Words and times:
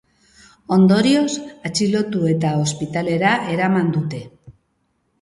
Ondorioz, 0.77 1.35
atxilotu 1.71 2.23
eta 2.33 2.57
ospitalera 2.65 3.37
eraman 3.57 3.97
dute. 4.01 4.27